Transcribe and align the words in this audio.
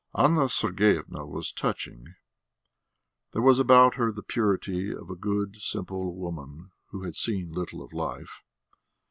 Anna 0.17 0.49
Sergeyevna 0.49 1.27
was 1.27 1.51
touching; 1.51 2.15
there 3.33 3.41
was 3.43 3.59
about 3.59 3.93
her 3.97 4.11
the 4.11 4.23
purity 4.23 4.89
of 4.91 5.11
a 5.11 5.15
good, 5.15 5.57
simple 5.57 6.15
woman 6.15 6.71
who 6.87 7.03
had 7.03 7.15
seen 7.15 7.51
little 7.51 7.83
of 7.83 7.93
life. 7.93 8.41